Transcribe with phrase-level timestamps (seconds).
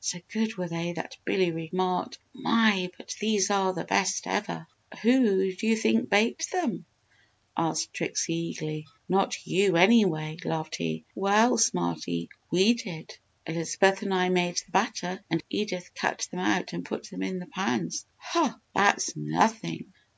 [0.00, 2.90] So good were they, that Billy remarked, "My!
[2.98, 4.66] But these are the best ever!"
[5.00, 6.84] "Who do you think baked them?"
[7.56, 8.86] asked Trixie, eagerly.
[9.08, 11.06] "Not you, anyway!" laughed he.
[11.14, 13.16] "Well, Smarty, we did!
[13.46, 17.38] Elizabeth and I made the batter and Edith cut them out and put them in
[17.38, 18.52] the pans." "Hoh!
[18.74, 19.94] That's nothing!